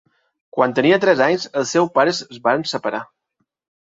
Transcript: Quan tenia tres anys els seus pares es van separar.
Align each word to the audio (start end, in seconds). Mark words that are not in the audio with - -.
Quan 0.55 0.71
tenia 0.77 0.97
tres 1.03 1.21
anys 1.27 1.45
els 1.61 1.73
seus 1.75 1.93
pares 1.99 2.23
es 2.29 2.41
van 2.49 2.67
separar. 2.73 3.03